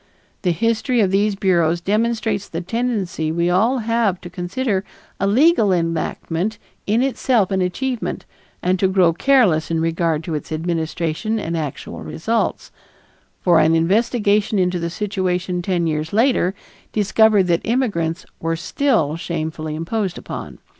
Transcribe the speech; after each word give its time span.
The 0.41 0.49
history 0.51 0.99
of 0.99 1.11
these 1.11 1.35
bureaus 1.35 1.79
demonstrates 1.79 2.49
the 2.49 2.61
tendency 2.61 3.31
we 3.31 3.51
all 3.51 3.77
have 3.85 4.19
to 4.21 4.31
consider 4.31 4.83
a 5.19 5.27
legal 5.27 5.71
enactment 5.71 6.57
in 6.87 7.03
itself 7.03 7.51
an 7.51 7.61
achievement 7.61 8.25
and 8.63 8.79
to 8.79 8.87
grow 8.87 9.13
careless 9.13 9.69
in 9.69 9.79
regard 9.79 10.23
to 10.23 10.33
its 10.33 10.51
administration 10.51 11.37
and 11.39 11.55
actual 11.55 11.99
results; 12.01 12.71
for 13.41 13.59
an 13.59 13.75
investigation 13.75 14.57
into 14.57 14.79
the 14.79 14.89
situation 14.89 15.61
ten 15.61 15.85
years 15.85 16.11
later 16.11 16.55
discovered 16.91 17.43
that 17.43 17.61
immigrants 17.63 18.25
were 18.39 18.55
still 18.55 19.15
shamefully 19.17 19.75
imposed 19.75 20.17
upon. 20.17 20.57